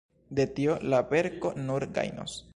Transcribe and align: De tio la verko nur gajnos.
De 0.39 0.45
tio 0.59 0.77
la 0.93 1.03
verko 1.13 1.53
nur 1.69 1.87
gajnos. 2.01 2.43